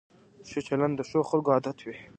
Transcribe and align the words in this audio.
ښه 0.49 0.59
چلند 0.67 0.93
د 0.97 1.01
ښو 1.09 1.19
خلکو 1.29 1.49
عادت 1.55 1.77
وي. 1.81 1.97